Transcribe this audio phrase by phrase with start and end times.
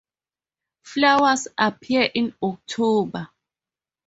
[0.83, 3.29] Flowers appear in October.